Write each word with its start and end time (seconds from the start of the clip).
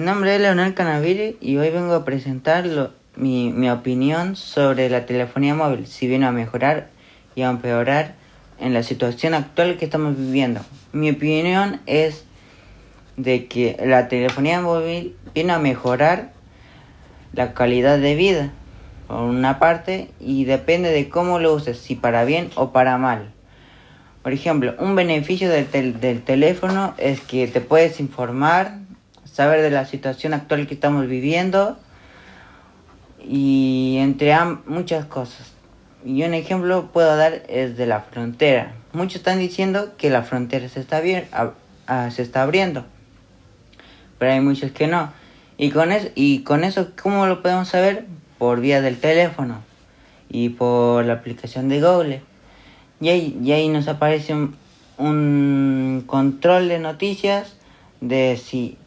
Mi 0.00 0.06
nombre 0.06 0.34
es 0.34 0.40
Leonel 0.40 0.72
Canaviri 0.72 1.36
y 1.42 1.58
hoy 1.58 1.68
vengo 1.68 1.92
a 1.92 2.06
presentar 2.06 2.64
mi, 3.16 3.68
opinión 3.68 4.34
sobre 4.34 4.88
la 4.88 5.04
telefonía 5.04 5.54
móvil, 5.54 5.86
si 5.86 6.06
viene 6.06 6.24
a 6.24 6.32
mejorar 6.32 6.88
y 7.34 7.42
a 7.42 7.50
empeorar 7.50 8.14
en 8.58 8.72
la 8.72 8.82
situación 8.82 9.34
actual 9.34 9.76
que 9.76 9.84
estamos 9.84 10.16
viviendo. 10.16 10.62
Mi 10.94 11.10
opinión 11.10 11.82
es 11.84 12.24
de 13.18 13.46
que 13.46 13.76
la 13.84 14.08
telefonía 14.08 14.62
móvil 14.62 15.16
viene 15.34 15.52
a 15.52 15.58
mejorar 15.58 16.32
la 17.34 17.52
calidad 17.52 17.98
de 17.98 18.14
vida, 18.14 18.52
por 19.06 19.18
una 19.18 19.58
parte, 19.58 20.10
y 20.18 20.46
depende 20.46 20.92
de 20.92 21.10
cómo 21.10 21.40
lo 21.40 21.52
uses, 21.52 21.76
si 21.76 21.94
para 21.94 22.24
bien 22.24 22.48
o 22.54 22.72
para 22.72 22.96
mal. 22.96 23.32
Por 24.22 24.32
ejemplo, 24.32 24.74
un 24.78 24.96
beneficio 24.96 25.50
del, 25.50 26.00
del 26.00 26.22
teléfono 26.22 26.94
es 26.96 27.20
que 27.20 27.46
te 27.48 27.60
puedes 27.60 28.00
informar, 28.00 28.80
saber 29.32 29.62
de 29.62 29.70
la 29.70 29.86
situación 29.86 30.34
actual 30.34 30.66
que 30.66 30.74
estamos 30.74 31.06
viviendo 31.06 31.78
y 33.22 33.96
entre 34.00 34.34
muchas 34.66 35.04
cosas. 35.06 35.52
Y 36.04 36.22
un 36.22 36.34
ejemplo 36.34 36.90
puedo 36.92 37.16
dar 37.16 37.42
es 37.48 37.76
de 37.76 37.86
la 37.86 38.00
frontera. 38.00 38.74
Muchos 38.92 39.16
están 39.16 39.38
diciendo 39.38 39.92
que 39.96 40.10
la 40.10 40.22
frontera 40.22 40.68
se 40.68 40.80
está, 40.80 41.02
se 41.02 42.22
está 42.22 42.42
abriendo, 42.42 42.84
pero 44.18 44.32
hay 44.32 44.40
muchos 44.40 44.72
que 44.72 44.86
no. 44.86 45.12
Y 45.58 45.70
con, 45.70 45.92
eso, 45.92 46.08
y 46.14 46.40
con 46.42 46.64
eso, 46.64 46.88
¿cómo 47.00 47.26
lo 47.26 47.42
podemos 47.42 47.68
saber? 47.68 48.06
Por 48.38 48.60
vía 48.60 48.80
del 48.80 48.98
teléfono 48.98 49.60
y 50.30 50.48
por 50.48 51.04
la 51.04 51.14
aplicación 51.14 51.68
de 51.68 51.80
Google. 51.80 52.22
Y 53.00 53.10
ahí, 53.10 53.38
y 53.44 53.52
ahí 53.52 53.68
nos 53.68 53.86
aparece 53.86 54.34
un, 54.34 54.56
un 54.96 56.02
control 56.06 56.68
de 56.68 56.78
noticias 56.78 57.56
de 58.00 58.40
si 58.42 58.78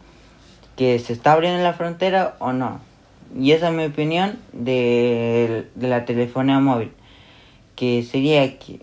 se 1.00 1.14
está 1.14 1.34
abriendo 1.34 1.62
la 1.64 1.74
frontera 1.74 2.36
o 2.40 2.54
no. 2.54 2.80
Y 3.38 3.52
esa 3.52 3.70
es 3.70 3.74
mi 3.74 3.86
opinión 3.86 4.38
de, 4.52 5.66
la 5.80 6.06
telefonía 6.06 6.60
móvil. 6.60 6.92
Que 7.76 8.04
sería 8.04 8.60
que, 8.60 8.82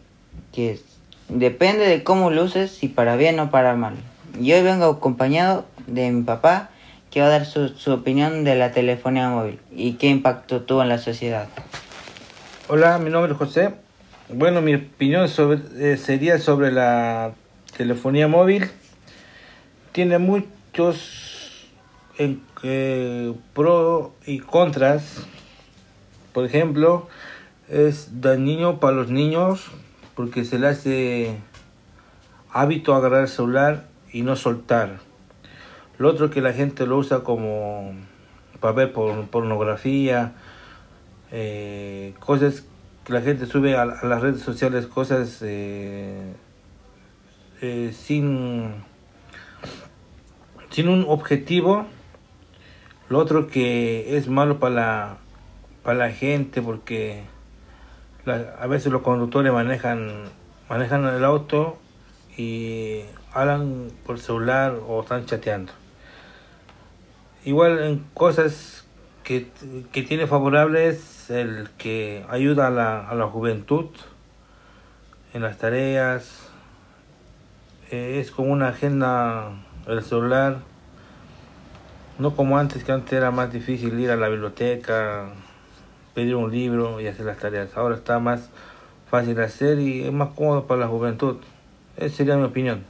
que 0.53 0.81
depende 1.29 1.87
de 1.87 2.03
cómo 2.03 2.31
lo 2.31 2.45
uses, 2.45 2.71
si 2.71 2.89
para 2.89 3.17
bien 3.17 3.39
o 3.39 3.51
para 3.51 3.75
mal. 3.75 3.95
Y 4.41 4.53
hoy 4.53 4.63
vengo 4.63 4.87
acompañado 4.87 5.65
de 5.87 6.11
mi 6.11 6.23
papá 6.23 6.71
que 7.11 7.21
va 7.21 7.27
a 7.27 7.31
dar 7.31 7.47
su, 7.47 7.69
su 7.71 7.93
opinión 7.93 8.45
de 8.45 8.55
la 8.55 8.71
telefonía 8.73 9.29
móvil 9.29 9.59
y 9.73 9.95
qué 9.95 10.09
impacto 10.09 10.63
tuvo 10.63 10.83
en 10.83 10.89
la 10.89 10.99
sociedad. 10.99 11.49
Hola, 12.69 12.99
mi 12.99 13.11
nombre 13.11 13.33
es 13.33 13.39
José. 13.39 13.71
Bueno, 14.29 14.63
mi 14.63 14.77
opinión 14.77 15.29
eh, 15.79 15.97
sería 15.97 16.39
sobre 16.39 16.71
la 16.71 17.33
telefonía 17.77 18.29
móvil. 18.29 18.71
Tiene 19.91 20.19
muchos 20.19 21.30
eh, 22.63 23.35
pro 23.55 24.15
y 24.27 24.41
contras. 24.41 25.27
Por 26.35 26.45
ejemplo, 26.45 27.09
es 27.69 28.21
dañino 28.21 28.79
para 28.79 28.97
los 28.97 29.11
niños 29.11 29.71
porque 30.15 30.45
se 30.45 30.59
le 30.59 30.69
hace 30.69 31.37
hábito 32.53 32.95
agarrar 32.95 33.23
el 33.23 33.29
celular 33.29 33.89
y 34.13 34.23
no 34.23 34.37
soltar. 34.37 34.99
Lo 35.99 36.11
otro 36.11 36.31
que 36.31 36.43
la 36.43 36.53
gente 36.53 36.87
lo 36.87 36.99
usa 36.99 37.21
como 37.21 37.95
para 38.61 38.75
ver 38.75 38.93
pornografía, 38.93 40.35
eh, 41.33 42.13
cosas 42.19 42.65
que 43.05 43.13
la 43.15 43.23
gente 43.23 43.47
sube 43.47 43.77
a, 43.77 43.87
las 43.87 44.21
redes 44.21 44.43
sociales, 44.43 44.87
cosas 44.87 45.39
eh, 45.43 46.35
sin, 47.93 48.75
sin 50.71 50.89
un 50.89 51.07
objetivo. 51.09 51.87
Lo 53.11 53.19
otro 53.19 53.49
que 53.49 54.17
es 54.17 54.29
malo 54.29 54.61
para 54.61 54.75
la, 54.75 55.17
para 55.83 55.99
la 55.99 56.11
gente 56.13 56.63
porque 56.63 57.25
a 58.25 58.67
veces 58.69 58.93
los 58.93 59.03
conductores 59.03 59.53
manejan, 59.53 60.27
manejan 60.69 61.05
el 61.05 61.25
auto 61.25 61.77
y 62.37 63.01
hablan 63.33 63.91
por 64.07 64.21
celular 64.21 64.79
o 64.87 65.01
están 65.03 65.27
chateando. 65.27 65.73
Igual 67.45 67.81
en 67.81 68.05
cosas 68.15 68.87
que, 69.25 69.49
que 69.91 70.03
tiene 70.05 70.29
favorables 70.29 71.31
el 71.31 71.69
que 71.79 72.25
ayuda 72.29 72.69
a 72.69 72.71
la, 72.71 73.09
a 73.09 73.15
la 73.17 73.27
juventud 73.27 73.87
en 75.35 75.43
las 75.43 75.59
tareas. 75.59 76.49
Eh, 77.91 78.21
es 78.21 78.31
como 78.31 78.53
una 78.53 78.69
agenda 78.69 79.51
el 79.89 80.01
celular. 80.05 80.70
No 82.21 82.37
como 82.37 82.59
antes, 82.59 82.85
que 82.85 82.93
antes 82.93 83.15
era 83.15 83.31
más 83.31 83.51
difícil 83.51 83.99
ir 83.99 84.11
a 84.11 84.17
la 84.17 84.29
biblioteca, 84.29 85.31
pedir 86.15 86.37
un 86.37 86.51
libro 86.51 87.01
y 87.01 87.07
hacer 87.07 87.25
las 87.25 87.39
tareas. 87.39 87.75
Ahora 87.79 87.95
está 87.95 88.19
más 88.19 88.51
fácil 89.11 89.41
hacer 89.41 89.79
y 89.79 90.03
es 90.03 90.13
más 90.13 90.29
cómodo 90.35 90.67
para 90.67 90.81
la 90.81 90.89
juventud. 90.89 91.39
Esa 91.97 92.17
sería 92.17 92.37
mi 92.37 92.45
opinión. 92.45 92.85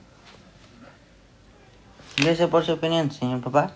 Gracias 2.17 2.51
por 2.51 2.65
su 2.65 2.73
opinión, 2.73 3.13
señor 3.13 3.41
papá. 3.41 3.73